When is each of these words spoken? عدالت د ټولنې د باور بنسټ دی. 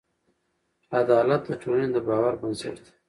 عدالت 0.99 1.41
د 1.49 1.51
ټولنې 1.61 1.89
د 1.95 1.97
باور 2.07 2.33
بنسټ 2.41 2.75
دی. 2.83 2.91